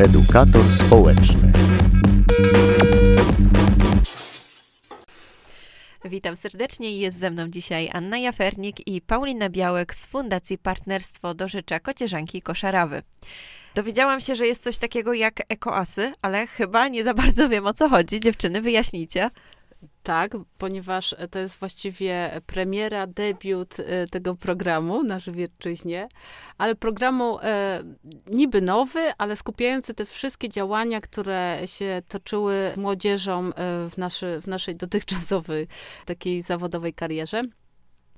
edukator 0.00 0.70
społeczny. 0.70 1.52
Witam 6.04 6.36
serdecznie. 6.36 6.98
Jest 6.98 7.18
ze 7.18 7.30
mną 7.30 7.48
dzisiaj 7.48 7.90
Anna 7.92 8.18
Jafernik 8.18 8.88
i 8.88 9.00
Paulina 9.00 9.48
Białek 9.48 9.94
z 9.94 10.06
Fundacji 10.06 10.58
Partnerstwo 10.58 11.34
do 11.34 11.48
Życza 11.48 11.80
Kocieżanki 11.80 12.42
Koszarawy. 12.42 13.02
Dowiedziałam 13.74 14.20
się, 14.20 14.34
że 14.34 14.46
jest 14.46 14.62
coś 14.62 14.78
takiego 14.78 15.14
jak 15.14 15.42
ekoasy, 15.48 16.12
ale 16.22 16.46
chyba 16.46 16.88
nie 16.88 17.04
za 17.04 17.14
bardzo 17.14 17.48
wiem 17.48 17.66
o 17.66 17.72
co 17.72 17.88
chodzi. 17.88 18.20
Dziewczyny, 18.20 18.60
wyjaśnijcie. 18.60 19.30
Tak, 20.02 20.36
ponieważ 20.58 21.14
to 21.30 21.38
jest 21.38 21.58
właściwie 21.58 22.40
premiera, 22.46 23.06
debiut 23.06 23.76
e, 23.80 24.06
tego 24.06 24.34
programu 24.34 25.02
na 25.04 25.20
Żywierczyźnie, 25.20 26.08
ale 26.58 26.74
programu 26.74 27.38
e, 27.42 27.82
niby 28.26 28.60
nowy, 28.60 29.00
ale 29.18 29.36
skupiający 29.36 29.94
te 29.94 30.04
wszystkie 30.06 30.48
działania, 30.48 31.00
które 31.00 31.58
się 31.66 32.02
toczyły 32.08 32.72
młodzieżą 32.76 33.46
e, 33.46 33.52
w, 33.90 33.98
naszy, 33.98 34.40
w 34.40 34.46
naszej 34.46 34.76
dotychczasowej 34.76 35.66
takiej 36.04 36.42
zawodowej 36.42 36.94
karierze. 36.94 37.42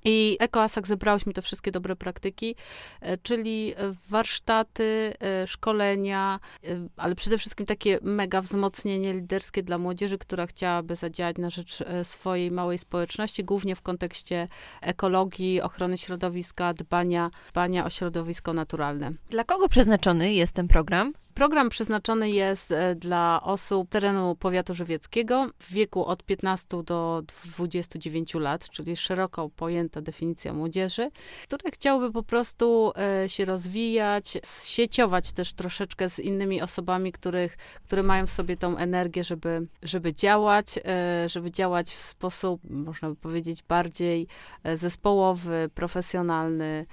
I 0.05 0.37
EcoASAK 0.39 0.87
zebrałyśmy 0.87 1.33
te 1.33 1.41
wszystkie 1.41 1.71
dobre 1.71 1.95
praktyki, 1.95 2.55
e, 3.01 3.17
czyli 3.17 3.73
warsztaty, 4.09 5.13
e, 5.19 5.47
szkolenia, 5.47 6.39
e, 6.63 6.67
ale 6.97 7.15
przede 7.15 7.37
wszystkim 7.37 7.65
takie 7.65 7.99
mega 8.01 8.41
wzmocnienie 8.41 9.13
liderskie 9.13 9.63
dla 9.63 9.77
młodzieży, 9.77 10.17
która 10.17 10.47
chciałaby 10.47 10.95
zadziałać 10.95 11.37
na 11.37 11.49
rzecz 11.49 11.83
swojej 12.03 12.51
małej 12.51 12.77
społeczności, 12.77 13.43
głównie 13.43 13.75
w 13.75 13.81
kontekście 13.81 14.47
ekologii, 14.81 15.61
ochrony 15.61 15.97
środowiska, 15.97 16.73
dbania, 16.73 17.31
dbania 17.51 17.85
o 17.85 17.89
środowisko 17.89 18.53
naturalne. 18.53 19.11
Dla 19.29 19.43
kogo 19.43 19.69
przeznaczony 19.69 20.33
jest 20.33 20.55
ten 20.55 20.67
program? 20.67 21.13
Program 21.37 21.69
przeznaczony 21.69 22.29
jest 22.29 22.71
e, 22.71 22.95
dla 22.95 23.41
osób 23.43 23.89
terenu 23.89 24.35
powiatu 24.35 24.73
żywieckiego 24.73 25.47
w 25.59 25.71
wieku 25.71 26.05
od 26.05 26.23
15 26.23 26.83
do 26.83 27.23
29 27.45 28.33
lat, 28.33 28.69
czyli 28.69 28.95
szeroko 28.95 29.49
pojęta 29.49 30.01
definicja 30.01 30.53
młodzieży, 30.53 31.09
które 31.43 31.71
chciałyby 31.71 32.13
po 32.13 32.23
prostu 32.23 32.91
e, 33.23 33.29
się 33.29 33.45
rozwijać, 33.45 34.37
sieciować 34.65 35.31
też 35.31 35.53
troszeczkę 35.53 36.09
z 36.09 36.19
innymi 36.19 36.61
osobami, 36.61 37.11
których, 37.11 37.57
które 37.83 38.03
mają 38.03 38.27
w 38.27 38.31
sobie 38.31 38.57
tą 38.57 38.77
energię, 38.77 39.23
żeby, 39.23 39.67
żeby 39.83 40.13
działać, 40.13 40.79
e, 40.85 41.29
żeby 41.29 41.51
działać 41.51 41.89
w 41.89 42.01
sposób, 42.01 42.61
można 42.69 43.09
by 43.09 43.15
powiedzieć, 43.15 43.63
bardziej 43.63 44.27
zespołowy, 44.73 45.69
profesjonalny. 45.75 46.85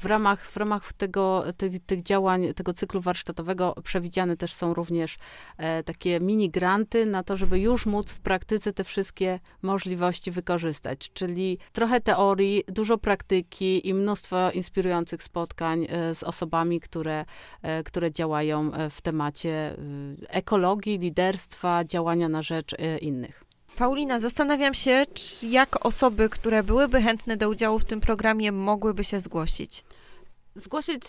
W 0.00 0.06
ramach, 0.06 0.46
w 0.46 0.56
ramach 0.56 0.92
tego, 0.92 1.44
tych, 1.56 1.80
tych 1.86 2.02
działań, 2.02 2.54
tego 2.54 2.72
cyklu 2.72 3.00
warsztatowego 3.00 3.29
warsztatowego 3.30 3.74
przewidziane 3.84 4.36
też 4.36 4.54
są 4.54 4.74
również 4.74 5.18
e, 5.56 5.82
takie 5.82 6.20
mini 6.20 6.50
granty 6.50 7.06
na 7.06 7.22
to, 7.22 7.36
żeby 7.36 7.58
już 7.58 7.86
móc 7.86 8.12
w 8.12 8.20
praktyce 8.20 8.72
te 8.72 8.84
wszystkie 8.84 9.40
możliwości 9.62 10.30
wykorzystać. 10.30 11.10
Czyli 11.14 11.58
trochę 11.72 12.00
teorii, 12.00 12.64
dużo 12.68 12.98
praktyki 12.98 13.88
i 13.88 13.94
mnóstwo 13.94 14.50
inspirujących 14.50 15.22
spotkań 15.22 15.86
e, 15.88 16.14
z 16.14 16.22
osobami, 16.22 16.80
które, 16.80 17.24
e, 17.62 17.82
które 17.82 18.12
działają 18.12 18.70
w 18.90 19.00
temacie 19.00 19.76
ekologii, 20.28 20.98
liderstwa, 20.98 21.84
działania 21.84 22.28
na 22.28 22.42
rzecz 22.42 22.76
innych. 23.00 23.44
Paulina, 23.76 24.18
zastanawiam 24.18 24.74
się, 24.74 25.04
jak 25.42 25.86
osoby, 25.86 26.28
które 26.28 26.62
byłyby 26.62 27.02
chętne 27.02 27.36
do 27.36 27.48
udziału 27.48 27.78
w 27.78 27.84
tym 27.84 28.00
programie, 28.00 28.52
mogłyby 28.52 29.04
się 29.04 29.20
zgłosić. 29.20 29.84
Zgłosić 30.54 31.02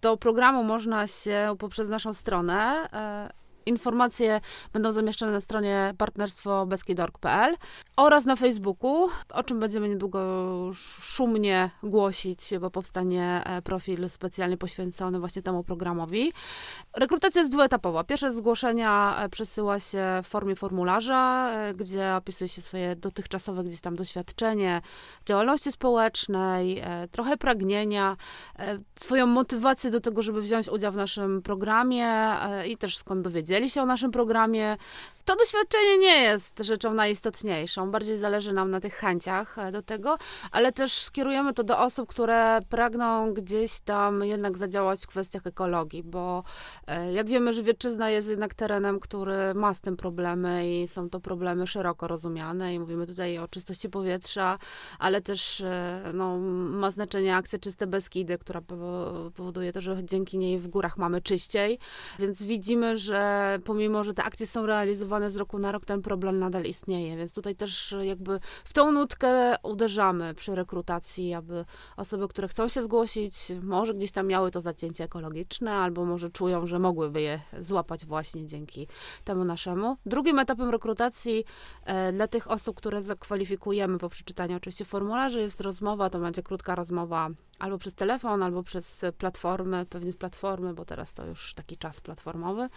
do 0.00 0.16
programu 0.16 0.64
można 0.64 1.06
się 1.06 1.56
poprzez 1.58 1.88
naszą 1.88 2.14
stronę 2.14 2.88
e, 2.92 3.43
Informacje 3.66 4.40
będą 4.72 4.92
zamieszczone 4.92 5.32
na 5.32 5.40
stronie 5.40 5.94
partnerstwobeskidorg.pl 5.98 7.56
oraz 7.96 8.24
na 8.24 8.36
Facebooku, 8.36 9.08
o 9.32 9.42
czym 9.42 9.60
będziemy 9.60 9.88
niedługo 9.88 10.20
szumnie 11.00 11.70
głosić, 11.82 12.40
bo 12.60 12.70
powstanie 12.70 13.42
e, 13.44 13.62
profil 13.62 14.10
specjalnie 14.10 14.56
poświęcony 14.56 15.18
właśnie 15.18 15.42
temu 15.42 15.64
programowi. 15.64 16.32
Rekrutacja 16.96 17.40
jest 17.40 17.52
dwuetapowa. 17.52 18.04
Pierwsze 18.04 18.30
zgłoszenia 18.30 19.16
e, 19.18 19.28
przesyła 19.28 19.80
się 19.80 20.20
w 20.24 20.28
formie 20.28 20.56
formularza, 20.56 21.50
e, 21.52 21.74
gdzie 21.74 22.14
opisuje 22.14 22.48
się 22.48 22.62
swoje 22.62 22.96
dotychczasowe 22.96 23.64
gdzieś 23.64 23.80
tam 23.80 23.96
doświadczenie 23.96 24.80
działalności 25.26 25.72
społecznej, 25.72 26.82
trochę 27.10 27.36
pragnienia, 27.36 28.16
swoją 29.00 29.26
motywację 29.26 29.90
do 29.90 30.00
tego, 30.00 30.22
żeby 30.22 30.42
wziąć 30.42 30.68
udział 30.68 30.92
w 30.92 30.96
naszym 30.96 31.42
programie 31.42 32.30
i 32.66 32.76
też 32.76 32.96
skąd 32.96 33.22
dowiedzieć 33.22 33.53
dowiedzieli 33.54 33.70
się 33.70 33.82
o 33.82 33.86
naszym 33.86 34.10
programie, 34.10 34.76
to 35.24 35.36
doświadczenie 35.36 35.98
nie 35.98 36.22
jest 36.22 36.58
rzeczą 36.58 36.94
najistotniejszą. 36.94 37.90
Bardziej 37.90 38.16
zależy 38.16 38.52
nam 38.52 38.70
na 38.70 38.80
tych 38.80 38.94
chęciach 38.94 39.58
e, 39.58 39.72
do 39.72 39.82
tego, 39.82 40.18
ale 40.50 40.72
też 40.72 40.92
skierujemy 40.92 41.52
to 41.52 41.64
do 41.64 41.78
osób, 41.78 42.08
które 42.08 42.60
pragną 42.68 43.32
gdzieś 43.32 43.80
tam 43.80 44.24
jednak 44.24 44.58
zadziałać 44.58 45.04
w 45.04 45.06
kwestiach 45.06 45.46
ekologii, 45.46 46.02
bo 46.02 46.44
e, 46.86 47.12
jak 47.12 47.28
wiemy, 47.28 47.52
Żywiecczyzna 47.52 48.10
jest 48.10 48.28
jednak 48.28 48.54
terenem, 48.54 49.00
który 49.00 49.54
ma 49.54 49.74
z 49.74 49.80
tym 49.80 49.96
problemy 49.96 50.70
i 50.70 50.88
są 50.88 51.10
to 51.10 51.20
problemy 51.20 51.66
szeroko 51.66 52.08
rozumiane 52.08 52.74
i 52.74 52.80
mówimy 52.80 53.06
tutaj 53.06 53.38
o 53.38 53.48
czystości 53.48 53.88
powietrza, 53.88 54.58
ale 54.98 55.20
też 55.20 55.60
e, 55.60 56.02
no, 56.14 56.38
ma 56.78 56.90
znaczenie 56.90 57.36
akcja 57.36 57.58
Czyste 57.58 57.86
Beskidy, 57.86 58.38
która 58.38 58.60
powoduje 59.34 59.72
to, 59.72 59.80
że 59.80 60.04
dzięki 60.04 60.38
niej 60.38 60.58
w 60.58 60.68
górach 60.68 60.98
mamy 60.98 61.20
czyściej, 61.20 61.78
więc 62.18 62.42
widzimy, 62.42 62.96
że 62.96 63.58
pomimo, 63.64 64.04
że 64.04 64.14
te 64.14 64.24
akcje 64.24 64.46
są 64.46 64.66
realizowane 64.66 65.13
z 65.30 65.36
roku 65.36 65.58
na 65.58 65.72
rok 65.72 65.84
ten 65.84 66.02
problem 66.02 66.38
nadal 66.38 66.64
istnieje, 66.64 67.16
więc 67.16 67.34
tutaj 67.34 67.56
też 67.56 67.94
jakby 68.00 68.40
w 68.64 68.72
tą 68.72 68.92
nutkę 68.92 69.54
uderzamy 69.62 70.34
przy 70.34 70.54
rekrutacji, 70.54 71.34
aby 71.34 71.64
osoby, 71.96 72.28
które 72.28 72.48
chcą 72.48 72.68
się 72.68 72.82
zgłosić, 72.82 73.34
może 73.62 73.94
gdzieś 73.94 74.12
tam 74.12 74.26
miały 74.26 74.50
to 74.50 74.60
zacięcie 74.60 75.04
ekologiczne, 75.04 75.72
albo 75.72 76.04
może 76.04 76.28
czują, 76.28 76.66
że 76.66 76.78
mogłyby 76.78 77.22
je 77.22 77.40
złapać 77.60 78.06
właśnie 78.06 78.46
dzięki 78.46 78.88
temu 79.24 79.44
naszemu. 79.44 79.96
Drugim 80.06 80.38
etapem 80.38 80.70
rekrutacji 80.70 81.44
e, 81.84 82.12
dla 82.12 82.28
tych 82.28 82.50
osób, 82.50 82.76
które 82.76 83.02
zakwalifikujemy 83.02 83.98
po 83.98 84.08
przeczytaniu 84.08 84.56
oczywiście 84.56 84.84
formularzy 84.84 85.40
jest 85.40 85.60
rozmowa, 85.60 86.10
to 86.10 86.18
będzie 86.18 86.42
krótka 86.42 86.74
rozmowa 86.74 87.28
albo 87.58 87.78
przez 87.78 87.94
telefon, 87.94 88.42
albo 88.42 88.62
przez 88.62 89.04
platformy, 89.18 89.86
pewnie 89.86 90.12
platformy, 90.12 90.74
bo 90.74 90.84
teraz 90.84 91.14
to 91.14 91.26
już 91.26 91.54
taki 91.54 91.76
czas 91.76 92.00
platformowy. 92.00 92.68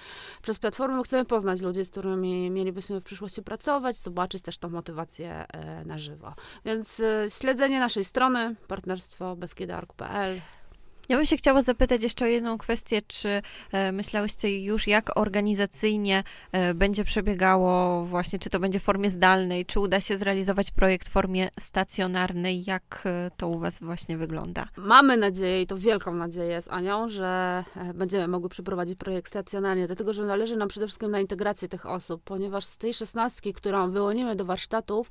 Przez 0.42 0.60
platformy 0.60 1.04
chcemy 1.04 1.26
poznać 1.26 1.62
ludzi, 1.62 1.86
z 1.86 1.90
którymi 1.90 2.52
mielibyśmy 2.52 3.02
w 3.02 3.04
przyszłości 3.04 3.44
pracować, 3.44 3.98
zobaczyć 3.98 4.42
też 4.42 4.58
tą 4.58 4.70
motywację 4.70 5.46
e, 5.48 5.86
na 5.86 6.00
żywo. 6.00 6.34
Więc 6.66 7.00
e, 7.00 7.26
śledzenie 7.30 7.80
naszej 7.80 8.04
strony 8.04 8.56
partnerstwo.beskidark.pl 8.68 10.42
ja 11.10 11.18
bym 11.18 11.26
się 11.26 11.38
chciała 11.38 11.62
zapytać 11.62 12.04
jeszcze 12.04 12.26
o 12.26 12.28
jedną 12.28 12.58
kwestię, 12.58 13.02
czy 13.08 13.42
e, 13.72 13.92
myślałyście 13.92 14.64
już, 14.64 14.88
jak 14.88 15.18
organizacyjnie 15.18 16.24
e, 16.52 16.74
będzie 16.74 17.04
przebiegało 17.04 18.06
właśnie, 18.06 18.40
czy 18.40 18.50
to 18.50 18.60
będzie 18.60 18.80
w 18.80 18.84
formie 18.84 19.10
zdalnej, 19.10 19.66
czy 19.66 19.80
uda 19.80 20.00
się 20.00 20.18
zrealizować 20.18 20.72
projekt 20.72 21.08
w 21.08 21.12
formie 21.12 21.50
stacjonarnej, 21.60 22.64
jak 22.68 23.04
e, 23.06 23.32
to 23.38 23.48
u 23.48 23.60
was 23.60 23.80
właśnie 23.80 24.18
wygląda? 24.18 24.68
Mamy 24.78 25.18
nadzieję, 25.18 25.62
i 25.62 25.68
to 25.68 25.78
wielką 25.78 26.14
nadzieję 26.14 26.62
z 26.62 26.70
Anią, 26.70 27.10
że 27.10 27.64
będziemy 27.94 28.28
mogły 28.28 28.50
przeprowadzić 28.50 29.00
projekt 29.00 29.28
stacjonarnie, 29.28 29.88
dlatego, 29.88 30.14
że 30.14 30.24
należy 30.24 30.56
nam 30.56 30.68
przede 30.68 30.88
wszystkim 30.88 31.12
na 31.12 31.20
integrację 31.20 31.68
tych 31.68 31.86
osób, 31.86 32.22
ponieważ 32.24 32.66
z 32.66 32.78
tej 32.78 32.94
szesnastki, 32.94 33.54
którą 33.54 33.92
wyłonimy 33.92 34.36
do 34.36 34.46
warsztatów, 34.46 35.10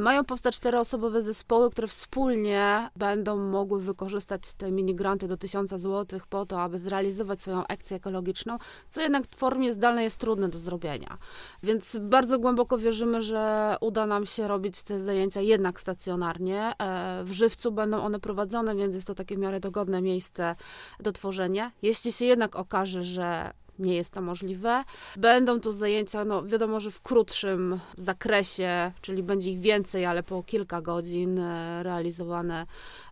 mają 0.00 0.24
powstać 0.24 0.56
czteroosobowe 0.56 1.20
zespoły, 1.20 1.70
które 1.70 1.88
wspólnie 1.88 2.90
będą 2.96 3.36
mogły 3.36 3.80
wykorzystać 3.80 4.54
te 4.54 4.70
minigranty 4.70 5.28
do 5.28 5.36
1000 5.36 5.70
zł 5.70 6.20
po 6.28 6.46
to, 6.46 6.62
aby 6.62 6.78
zrealizować 6.78 7.42
swoją 7.42 7.66
akcję 7.66 7.96
ekologiczną, 7.96 8.58
co 8.88 9.00
jednak 9.00 9.24
w 9.26 9.36
formie 9.36 9.72
zdalnej 9.72 10.04
jest 10.04 10.18
trudne 10.18 10.48
do 10.48 10.58
zrobienia. 10.58 11.18
Więc 11.62 11.96
bardzo 12.00 12.38
głęboko 12.38 12.78
wierzymy, 12.78 13.22
że 13.22 13.76
uda 13.80 14.06
nam 14.06 14.26
się 14.26 14.48
robić 14.48 14.82
te 14.82 15.00
zajęcia 15.00 15.40
jednak 15.40 15.80
stacjonarnie. 15.80 16.72
E, 16.78 17.24
w 17.24 17.32
żywcu 17.32 17.72
będą 17.72 18.02
one 18.02 18.20
prowadzone, 18.20 18.76
więc 18.76 18.94
jest 18.94 19.06
to 19.06 19.14
takie 19.14 19.36
w 19.36 19.38
miarę 19.38 19.60
dogodne 19.60 20.02
miejsce 20.02 20.56
do 21.00 21.12
tworzenia. 21.12 21.72
Jeśli 21.82 22.12
się 22.12 22.24
jednak 22.24 22.56
okaże, 22.56 23.02
że 23.02 23.52
nie 23.78 23.94
jest 23.94 24.14
to 24.14 24.20
możliwe. 24.20 24.84
Będą 25.16 25.60
to 25.60 25.72
zajęcia, 25.72 26.24
no 26.24 26.42
wiadomo, 26.42 26.80
że 26.80 26.90
w 26.90 27.00
krótszym 27.00 27.80
zakresie, 27.96 28.92
czyli 29.00 29.22
będzie 29.22 29.50
ich 29.50 29.60
więcej, 29.60 30.06
ale 30.06 30.22
po 30.22 30.42
kilka 30.42 30.82
godzin 30.82 31.38
e, 31.38 31.82
realizowane 31.82 32.66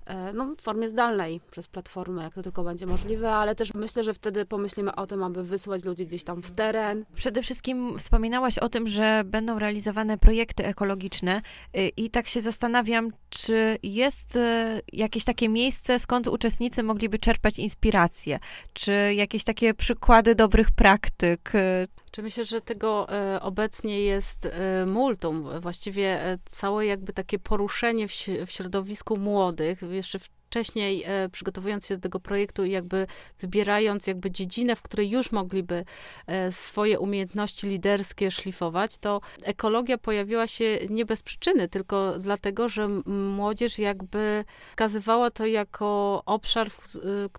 E, 0.07 0.33
no, 0.33 0.55
w 0.59 0.63
formie 0.63 0.89
zdalnej 0.89 1.41
przez 1.51 1.67
platformę, 1.67 2.23
jak 2.23 2.35
to 2.35 2.43
tylko 2.43 2.65
będzie 2.65 2.87
możliwe, 2.87 3.33
ale 3.33 3.55
też 3.55 3.75
myślę, 3.75 4.05
że 4.05 4.15
wtedy 4.15 4.47
pomyślimy 4.47 4.95
o 4.95 5.07
tym, 5.07 5.23
aby 5.23 5.43
wysłać 5.43 5.85
ludzi 5.85 6.07
gdzieś 6.07 6.25
tam 6.25 6.43
w 6.43 6.51
teren. 6.51 7.05
Przede 7.15 7.43
wszystkim 7.43 7.99
wspominałaś 7.99 8.59
o 8.59 8.69
tym, 8.69 8.87
że 8.87 9.23
będą 9.25 9.59
realizowane 9.59 10.19
projekty 10.19 10.65
ekologiczne 10.65 11.43
y, 11.77 11.89
i 11.97 12.11
tak 12.11 12.29
się 12.29 12.41
zastanawiam, 12.41 13.11
czy 13.39 13.79
jest 13.83 14.37
e, 14.37 14.81
jakieś 14.93 15.25
takie 15.25 15.49
miejsce, 15.49 15.99
skąd 15.99 16.29
uczestnicy 16.29 16.83
mogliby 16.83 17.19
czerpać 17.19 17.59
inspirację? 17.59 18.39
Czy 18.73 18.93
jakieś 19.15 19.45
takie 19.45 19.75
przykłady 19.75 20.35
dobrych 20.35 20.71
praktyk? 20.71 21.53
Czy 22.11 22.23
myślę, 22.23 22.45
że 22.45 22.61
tego 22.61 23.07
e, 23.13 23.43
obecnie 23.43 24.01
jest 24.01 24.47
e, 24.47 24.87
multum, 24.87 25.61
właściwie 25.61 26.23
e, 26.25 26.39
całe 26.45 26.87
jakby 26.87 27.13
takie 27.13 27.39
poruszenie 27.39 28.09
w 28.47 28.51
środowisku 28.51 29.17
młodych, 29.17 29.83
jeszcze 29.83 30.19
w 30.19 30.29
wcześniej 30.47 31.05
e, 31.07 31.29
przygotowując 31.29 31.87
się 31.87 31.95
do 31.95 32.01
tego 32.01 32.21
projektu 32.21 32.65
i 32.65 32.71
jakby 32.71 33.07
wybierając 33.41 34.07
jakby 34.07 34.31
dziedzinę, 34.31 34.77
w 34.77 34.83
której 34.83 35.11
już 35.11 35.33
mogliby 35.33 35.85
e, 36.27 36.53
swoje 36.53 36.99
umiejętności 36.99 37.67
liderskie 37.67 38.31
szlifować, 38.31 38.99
to 38.99 39.21
ekologia 39.43 39.99
pojawiła 39.99 40.47
się 40.47 40.79
nie 40.91 41.05
bez 41.05 41.23
przyczyny, 41.23 41.69
tylko 41.69 42.19
dlatego, 42.19 42.69
że 42.69 42.89
młodzież 43.07 43.79
jakby 43.79 44.45
wskazywała 44.71 45.31
to 45.31 45.47
jako 45.47 46.23
obszar, 46.27 46.69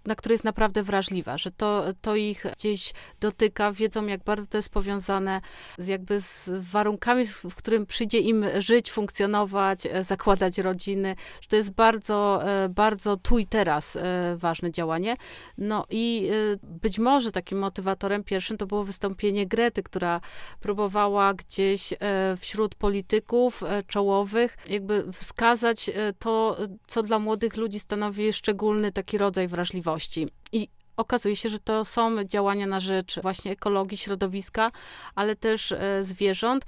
na 0.05 0.15
który 0.15 0.33
jest 0.33 0.43
naprawdę 0.43 0.83
wrażliwa, 0.83 1.37
że 1.37 1.51
to, 1.51 1.83
to 2.01 2.15
ich 2.15 2.45
gdzieś 2.57 2.93
dotyka, 3.19 3.71
wiedzą 3.71 4.05
jak 4.05 4.23
bardzo 4.23 4.47
to 4.47 4.57
jest 4.57 4.69
powiązane 4.69 5.41
z 5.77 5.87
jakby 5.87 6.19
z 6.19 6.49
warunkami, 6.71 7.25
w 7.25 7.55
którym 7.55 7.85
przyjdzie 7.85 8.19
im 8.19 8.45
żyć, 8.59 8.91
funkcjonować, 8.91 9.85
e, 9.85 10.03
zakładać 10.03 10.57
rodziny, 10.57 11.15
że 11.41 11.47
to 11.47 11.55
jest 11.55 11.71
bardzo, 11.71 12.41
bardzo 12.69 12.96
bardzo 12.97 13.17
tu 13.17 13.37
i 13.37 13.45
teraz 13.45 13.95
e, 13.95 14.35
ważne 14.37 14.71
działanie. 14.71 15.17
No 15.57 15.85
i 15.89 16.29
e, 16.53 16.57
być 16.63 16.99
może 16.99 17.31
takim 17.31 17.59
motywatorem 17.59 18.23
pierwszym 18.23 18.57
to 18.57 18.67
było 18.67 18.83
wystąpienie 18.83 19.47
Grety, 19.47 19.83
która 19.83 20.21
próbowała 20.59 21.33
gdzieś 21.33 21.93
e, 21.93 21.97
wśród 22.37 22.75
polityków 22.75 23.63
czołowych 23.87 24.57
jakby 24.69 25.11
wskazać 25.13 25.91
to, 26.19 26.57
co 26.87 27.03
dla 27.03 27.19
młodych 27.19 27.57
ludzi 27.57 27.79
stanowi 27.79 28.33
szczególny 28.33 28.91
taki 28.91 29.17
rodzaj 29.17 29.47
wrażliwości. 29.47 30.27
I 30.51 30.67
okazuje 30.97 31.35
się, 31.35 31.49
że 31.49 31.59
to 31.59 31.85
są 31.85 32.23
działania 32.23 32.67
na 32.67 32.79
rzecz 32.79 33.19
właśnie 33.21 33.51
ekologii, 33.51 33.97
środowiska, 33.97 34.71
ale 35.15 35.35
też 35.35 35.73
zwierząt 36.01 36.65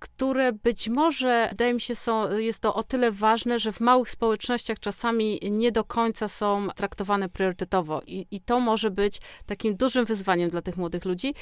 które 0.00 0.52
być 0.52 0.88
może, 0.88 1.48
wydaje 1.50 1.74
mi 1.74 1.80
się, 1.80 1.96
są, 1.96 2.38
jest 2.38 2.60
to 2.60 2.74
o 2.74 2.84
tyle 2.84 3.12
ważne, 3.12 3.58
że 3.58 3.72
w 3.72 3.80
małych 3.80 4.10
społecznościach 4.10 4.78
czasami 4.78 5.40
nie 5.50 5.72
do 5.72 5.84
końca 5.84 6.28
są 6.28 6.68
traktowane 6.74 7.28
priorytetowo. 7.28 8.02
I, 8.06 8.26
I 8.30 8.40
to 8.40 8.60
może 8.60 8.90
być 8.90 9.20
takim 9.46 9.76
dużym 9.76 10.04
wyzwaniem 10.04 10.50
dla 10.50 10.62
tych 10.62 10.76
młodych 10.76 11.04
ludzi, 11.04 11.34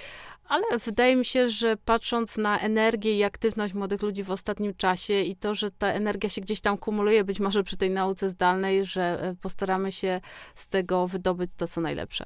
ale 0.49 0.65
wydaje 0.85 1.17
mi 1.17 1.25
się, 1.25 1.49
że 1.49 1.77
patrząc 1.77 2.37
na 2.37 2.59
energię 2.59 3.19
i 3.19 3.25
aktywność 3.25 3.75
młodych 3.75 4.03
ludzi 4.03 4.23
w 4.23 4.31
ostatnim 4.31 4.75
czasie 4.75 5.21
i 5.21 5.37
to, 5.37 5.55
że 5.55 5.71
ta 5.71 5.89
energia 5.89 6.31
się 6.31 6.41
gdzieś 6.41 6.61
tam 6.61 6.79
kumuluje, 6.79 7.25
być 7.25 7.41
może 7.41 7.63
przy 7.65 7.77
tej 7.77 7.91
nauce 7.91 8.29
zdalnej, 8.29 8.85
że 8.85 9.23
e, 9.23 9.35
postaramy 9.35 9.93
się 9.93 10.21
z 10.55 10.69
tego 10.69 11.07
wydobyć 11.07 11.51
to, 11.57 11.69
co 11.69 11.81
najlepsze. 11.81 12.25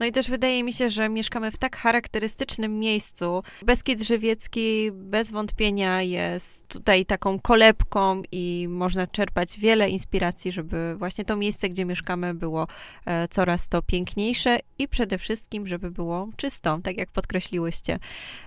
No 0.00 0.06
i 0.06 0.12
też 0.12 0.30
wydaje 0.30 0.64
mi 0.64 0.72
się, 0.72 0.90
że 0.90 1.08
mieszkamy 1.08 1.50
w 1.50 1.58
tak 1.58 1.76
charakterystycznym 1.76 2.78
miejscu. 2.78 3.42
Beskid 3.62 4.00
Żywiecki 4.00 4.90
bez 4.92 5.30
wątpienia 5.30 6.02
jest 6.02 6.68
tutaj 6.68 7.06
taką 7.06 7.40
kolebką 7.40 8.22
i 8.32 8.66
można 8.70 9.06
czerpać 9.06 9.58
wiele 9.58 9.88
inspiracji, 9.90 10.52
żeby 10.52 10.94
właśnie 10.96 11.24
to 11.24 11.36
miejsce, 11.36 11.68
gdzie 11.68 11.84
mieszkamy, 11.84 12.34
było 12.34 12.66
e, 13.06 13.28
coraz 13.28 13.68
to 13.68 13.82
piękniejsze 13.82 14.58
i 14.78 14.88
przede 14.88 15.18
wszystkim, 15.18 15.66
żeby 15.66 15.90
było 15.90 16.28
czysto, 16.36 16.80
tak 16.82 16.96
jak 16.96 17.10
podkreśliłyście. 17.10 17.98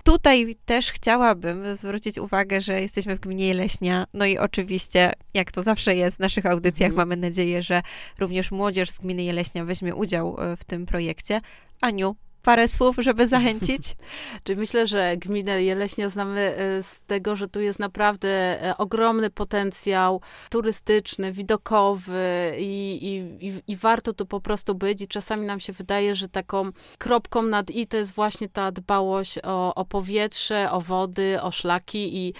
Tutaj 0.04 0.54
też 0.66 0.92
chciałabym 0.92 1.76
zwrócić 1.76 2.18
uwagę, 2.18 2.60
że 2.60 2.80
jesteśmy 2.80 3.16
w 3.16 3.20
gminie 3.20 3.54
Leśnia, 3.54 4.06
no 4.14 4.24
i 4.24 4.38
oczywiście, 4.38 5.12
jak 5.34 5.52
to 5.52 5.62
zawsze 5.62 5.96
jest 5.96 6.16
w 6.16 6.20
naszych 6.20 6.46
audycjach, 6.46 6.92
mm. 6.92 6.96
mamy 6.96 7.16
nadzieję, 7.16 7.62
że 7.62 7.82
również 8.18 8.50
młodzież 8.50 8.90
z 8.90 8.98
gminy 8.98 9.22
Jeleśnia 9.22 9.64
weźmie 9.64 9.94
udział 9.94 10.36
e, 10.40 10.56
w 10.56 10.64
tym 10.64 10.86
projekcie. 10.86 11.41
Aniu, 11.80 12.16
parę 12.42 12.68
słów, 12.68 12.96
żeby 12.98 13.26
zachęcić? 13.26 13.96
Czy 14.44 14.56
myślę, 14.56 14.86
że 14.86 15.16
gminę 15.16 15.62
Jeleśnia 15.62 16.08
znamy 16.08 16.40
e, 16.40 16.82
z 16.82 17.02
tego, 17.02 17.36
że 17.36 17.48
tu 17.48 17.60
jest 17.60 17.78
naprawdę 17.78 18.28
e, 18.62 18.76
ogromny 18.76 19.30
potencjał 19.30 20.20
turystyczny, 20.50 21.32
widokowy 21.32 22.52
i, 22.58 22.98
i, 23.40 23.72
i, 23.72 23.76
warto 23.76 24.12
tu 24.12 24.26
po 24.26 24.40
prostu 24.40 24.74
być 24.74 25.02
i 25.02 25.08
czasami 25.08 25.46
nam 25.46 25.60
się 25.60 25.72
wydaje, 25.72 26.14
że 26.14 26.28
taką 26.28 26.70
kropką 26.98 27.42
nad 27.42 27.70
i 27.70 27.86
to 27.86 27.96
jest 27.96 28.12
właśnie 28.12 28.48
ta 28.48 28.72
dbałość 28.72 29.38
o, 29.42 29.74
o 29.74 29.84
powietrze, 29.84 30.70
o 30.70 30.80
wody, 30.80 31.42
o 31.42 31.50
szlaki 31.50 32.16
i 32.16 32.34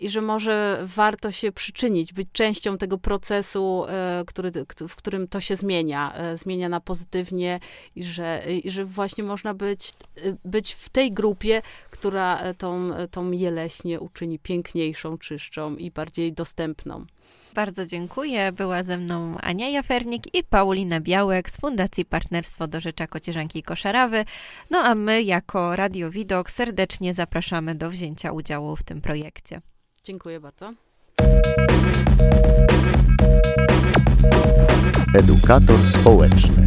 i, 0.00 0.08
że 0.08 0.20
może 0.20 0.82
warto 0.84 1.30
się 1.30 1.52
przyczynić, 1.52 2.12
być 2.12 2.28
częścią 2.32 2.78
tego 2.78 2.98
procesu, 2.98 3.84
e, 3.88 4.24
który, 4.26 4.50
w 4.88 4.96
którym 4.96 5.28
to 5.28 5.40
się 5.40 5.56
zmienia, 5.56 6.14
e, 6.14 6.36
zmienia 6.36 6.68
na 6.68 6.80
pozytywnie 6.80 7.60
i 7.96 8.02
że, 8.02 8.42
i 8.64 8.70
że 8.70 8.84
właśnie 8.84 9.24
można 9.24 9.54
być, 9.54 9.92
być 10.44 10.72
w 10.72 10.88
tej 10.88 11.12
grupie, 11.12 11.62
która 12.02 12.54
tą, 12.58 12.90
tą 13.10 13.30
jeleśnie 13.30 14.00
uczyni 14.00 14.38
piękniejszą, 14.38 15.18
czystszą 15.18 15.76
i 15.76 15.90
bardziej 15.90 16.32
dostępną. 16.32 17.06
Bardzo 17.54 17.86
dziękuję. 17.86 18.52
Była 18.52 18.82
ze 18.82 18.96
mną 18.96 19.38
Ania 19.40 19.68
Jafernik 19.68 20.34
i 20.34 20.44
Paulina 20.44 21.00
Białek 21.00 21.50
z 21.50 21.56
Fundacji 21.56 22.04
Partnerstwo 22.04 22.66
do 22.66 22.80
Rzecza 22.80 23.06
Kocierzanki 23.06 23.58
i 23.58 23.62
Koszarawy. 23.62 24.24
No 24.70 24.78
a 24.78 24.94
my 24.94 25.22
jako 25.22 25.76
Radio 25.76 26.10
Widok 26.10 26.50
serdecznie 26.50 27.14
zapraszamy 27.14 27.74
do 27.74 27.90
wzięcia 27.90 28.32
udziału 28.32 28.76
w 28.76 28.82
tym 28.82 29.00
projekcie. 29.00 29.60
Dziękuję 30.04 30.40
bardzo. 30.40 30.72
Edukator 35.14 35.78
społeczny. 35.84 36.66